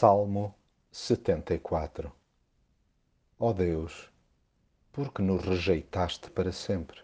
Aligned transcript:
Salmo 0.00 0.54
74 0.92 2.12
Ó 3.36 3.52
Deus, 3.52 4.08
por 4.92 5.12
que 5.12 5.20
nos 5.20 5.42
rejeitaste 5.44 6.30
para 6.30 6.52
sempre? 6.52 7.02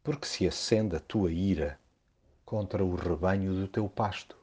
Porque 0.00 0.28
se 0.28 0.46
acende 0.46 0.94
a 0.94 1.00
tua 1.00 1.32
ira 1.32 1.80
contra 2.44 2.84
o 2.84 2.94
rebanho 2.94 3.52
do 3.52 3.66
teu 3.66 3.88
pasto? 3.88 4.36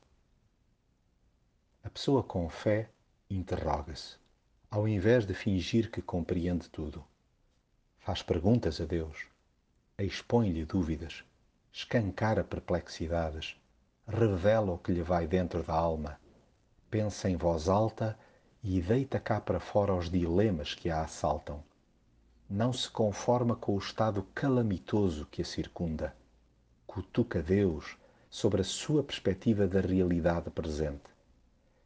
A 1.81 1.89
pessoa 1.89 2.21
com 2.21 2.49
fé 2.49 2.89
interroga-se, 3.29 4.17
ao 4.69 4.85
invés 4.85 5.25
de 5.25 5.33
fingir 5.33 5.89
que 5.89 6.01
compreende 6.01 6.67
tudo. 6.67 7.05
Faz 7.99 8.21
perguntas 8.21 8.81
a 8.81 8.83
Deus, 8.83 9.27
expõe-lhe 9.97 10.65
dúvidas, 10.65 11.23
escancara 11.71 12.43
perplexidades, 12.43 13.55
revela 14.05 14.73
o 14.73 14.77
que 14.77 14.91
lhe 14.91 15.01
vai 15.01 15.25
dentro 15.25 15.63
da 15.63 15.73
alma 15.73 16.19
pensa 16.89 17.29
em 17.29 17.35
voz 17.35 17.70
alta 17.70 18.17
e 18.63 18.81
deita 18.81 19.20
cá 19.20 19.39
para 19.39 19.59
fora 19.59 19.93
os 19.93 20.09
dilemas 20.09 20.73
que 20.73 20.89
a 20.89 21.02
assaltam. 21.02 21.63
Não 22.49 22.73
se 22.73 22.89
conforma 22.89 23.55
com 23.55 23.75
o 23.75 23.80
estado 23.80 24.23
calamitoso 24.34 25.27
que 25.27 25.41
a 25.41 25.45
circunda. 25.45 26.16
Cutuca 26.88 27.41
Deus 27.44 27.97
sobre 28.30 28.61
a 28.61 28.63
sua 28.63 29.03
perspectiva 29.03 29.67
da 29.67 29.80
realidade 29.80 30.49
presente. 30.49 31.03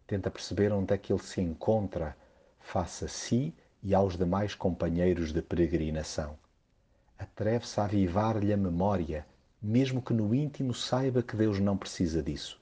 Tenta 0.08 0.32
perceber 0.32 0.72
onde 0.72 0.94
é 0.94 0.98
que 0.98 1.12
ele 1.12 1.22
se 1.22 1.42
encontra 1.42 2.16
face 2.60 3.06
a 3.06 3.08
si 3.08 3.54
e 3.82 3.94
aos 3.94 4.18
demais 4.18 4.56
companheiros 4.56 5.34
de 5.34 5.42
peregrinação. 5.42 6.38
Atreve-se 7.20 7.80
a 7.80 7.84
avivar-lhe 7.84 8.54
a 8.54 8.58
memória, 8.58 9.28
mesmo 9.62 10.02
que 10.02 10.14
no 10.14 10.34
íntimo 10.34 10.74
saiba 10.74 11.22
que 11.22 11.36
Deus 11.36 11.60
não 11.60 11.78
precisa 11.78 12.24
disso. 12.24 12.60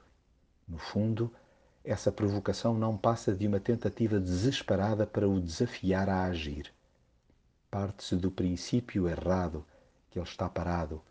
No 0.67 0.77
fundo, 0.77 1.31
essa 1.83 2.11
provocação 2.11 2.75
não 2.75 2.95
passa 2.95 3.33
de 3.33 3.47
uma 3.47 3.59
tentativa 3.59 4.19
desesperada 4.19 5.07
para 5.07 5.27
o 5.27 5.41
desafiar 5.41 6.07
a 6.09 6.25
agir. 6.25 6.71
Parte-se 7.71 8.15
do 8.15 8.29
princípio 8.29 9.09
errado 9.09 9.65
que 10.09 10.19
ele 10.19 10.27
está 10.27 10.47
parado 10.47 11.01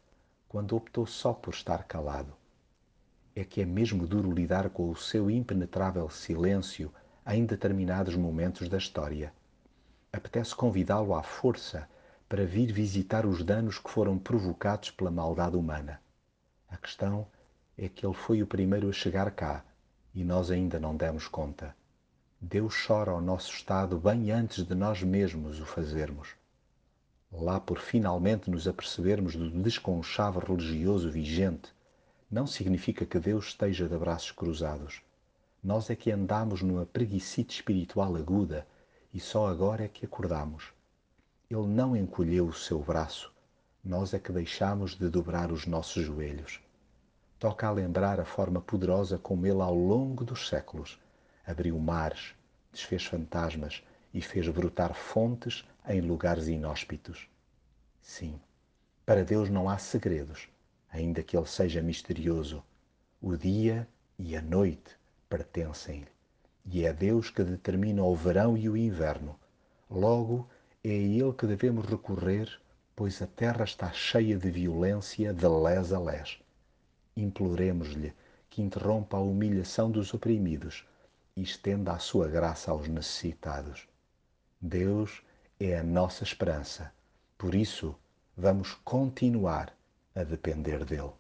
quando 0.49 0.77
optou 0.77 1.07
só 1.07 1.33
por 1.33 1.55
estar 1.55 1.85
calado. 1.85 2.35
É 3.35 3.45
que 3.45 3.61
é 3.61 3.65
mesmo 3.65 4.07
duro 4.07 4.33
lidar 4.33 4.71
com 4.71 4.91
o 4.91 4.97
seu 4.97 5.31
impenetrável 5.31 6.09
silêncio 6.09 6.93
em 7.27 7.45
determinados 7.45 8.15
momentos 8.15 8.69
da 8.69 8.79
história. 8.79 9.33
Apetece 10.13 10.55
convidá-lo 10.55 11.15
à 11.15 11.23
força 11.23 11.89
para 12.29 12.45
vir 12.47 12.73
visitar 12.73 13.27
os 13.27 13.43
danos 13.43 13.79
que 13.79 13.91
foram 13.91 14.19
provocados 14.19 14.91
pela 14.91 15.11
maldade 15.11 15.57
humana. 15.57 16.01
A 16.69 16.77
questão 16.77 17.27
é 17.77 17.89
que 17.89 18.07
ele 18.07 18.15
foi 18.15 18.43
o 18.43 18.47
primeiro 18.47 18.89
a 18.89 18.93
chegar 18.93 19.31
cá 19.33 19.65
e 20.15 20.25
nós 20.25 20.51
ainda 20.51 20.81
não 20.81 20.97
demos 20.97 21.29
conta. 21.29 21.75
Deus 22.41 22.75
chora 22.87 23.11
ao 23.11 23.21
nosso 23.21 23.53
estado 23.53 23.99
bem 23.99 24.31
antes 24.31 24.65
de 24.65 24.75
nós 24.75 25.03
mesmos 25.03 25.61
o 25.61 25.67
fazermos. 25.67 26.31
Lá 27.31 27.61
por 27.61 27.79
finalmente 27.79 28.51
nos 28.51 28.67
apercebermos 28.67 29.37
do 29.37 29.51
desconchavo 29.63 30.41
religioso 30.41 31.11
vigente, 31.11 31.73
não 32.31 32.47
significa 32.47 33.07
que 33.07 33.19
Deus 33.19 33.49
esteja 33.49 33.89
de 33.89 33.97
braços 33.97 34.33
cruzados. 34.33 35.01
Nós 35.63 35.91
é 35.91 35.95
que 35.95 36.11
andamos 36.11 36.63
numa 36.63 36.87
preguicite 36.87 37.55
espiritual 37.55 38.17
aguda 38.17 38.67
e 39.13 39.21
só 39.21 39.47
agora 39.47 39.85
é 39.85 39.89
que 39.89 40.07
acordamos. 40.07 40.73
Ele 41.49 41.67
não 41.67 41.95
encolheu 41.95 42.47
o 42.47 42.53
seu 42.53 42.81
braço, 42.81 43.33
nós 43.85 44.15
é 44.15 44.19
que 44.19 44.33
deixamos 44.33 44.97
de 44.97 45.09
dobrar 45.09 45.53
os 45.53 45.67
nossos 45.67 46.05
joelhos 46.05 46.61
toca 47.41 47.67
a 47.67 47.71
lembrar 47.71 48.21
a 48.21 48.25
forma 48.27 48.61
poderosa 48.61 49.17
como 49.17 49.47
ele, 49.47 49.63
ao 49.63 49.75
longo 49.75 50.27
dos 50.27 50.47
séculos, 50.47 51.01
abriu 51.47 51.79
mares, 51.79 52.35
desfez 52.71 53.07
fantasmas 53.07 53.83
e 54.13 54.21
fez 54.21 54.47
brotar 54.49 54.93
fontes 54.93 55.67
em 55.89 56.03
lugares 56.03 56.49
inóspitos. 56.49 57.31
Sim, 58.03 58.39
para 59.07 59.25
Deus 59.25 59.49
não 59.49 59.71
há 59.71 59.79
segredos, 59.79 60.51
ainda 60.93 61.23
que 61.23 61.35
ele 61.35 61.47
seja 61.47 61.81
misterioso. 61.81 62.63
O 63.23 63.35
dia 63.35 63.89
e 64.19 64.37
a 64.37 64.43
noite 64.43 64.95
pertencem-lhe. 65.27 66.09
E 66.67 66.85
é 66.85 66.93
Deus 66.93 67.31
que 67.31 67.43
determina 67.43 68.05
o 68.05 68.15
verão 68.15 68.55
e 68.55 68.69
o 68.69 68.77
inverno. 68.77 69.35
Logo, 69.89 70.47
é 70.85 70.91
a 70.91 70.93
Ele 70.93 71.33
que 71.33 71.47
devemos 71.47 71.87
recorrer, 71.87 72.61
pois 72.95 73.23
a 73.23 73.27
terra 73.27 73.65
está 73.65 73.91
cheia 73.93 74.37
de 74.37 74.51
violência 74.51 75.33
de 75.33 75.49
les 75.49 75.91
a 75.91 75.99
les 75.99 76.39
imploremos-lhe 77.17 78.13
que 78.49 78.63
interrompa 78.63 79.17
a 79.17 79.21
humilhação 79.21 79.91
dos 79.91 80.13
oprimidos 80.13 80.85
e 81.37 81.43
estenda 81.43 81.93
a 81.93 81.99
sua 81.99 82.29
graça 82.29 82.71
aos 82.71 82.89
necessitados. 82.89 83.89
Deus 84.61 85.23
é 85.59 85.79
a 85.79 85.83
nossa 85.83 86.25
esperança, 86.25 86.93
por 87.39 87.55
isso 87.55 87.95
vamos 88.37 88.75
continuar 88.85 89.73
a 90.15 90.25
depender 90.25 90.85
dele. 90.85 91.20